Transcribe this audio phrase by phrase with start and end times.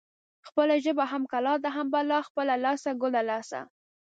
[0.47, 2.19] خپله ژبه هم کلا ده هم بلا.
[2.29, 3.61] خپله لاسه ګله لاسه.